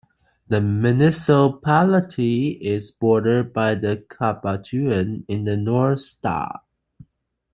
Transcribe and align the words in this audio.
The 0.47 0.59
municipality 0.61 2.47
is 2.53 2.89
bordered 2.89 3.53
by 3.53 3.75
Cabatuan 3.75 5.23
in 5.27 5.43
the 5.43 5.55
north, 5.55 5.99
Sta. 6.01 6.61